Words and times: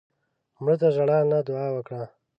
مړه 0.63 0.75
ته 0.81 0.87
ژړا 0.95 1.19
نه، 1.31 1.37
دعا 1.47 1.67
وکړه 1.75 2.05